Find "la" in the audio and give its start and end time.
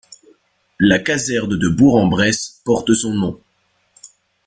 0.79-0.97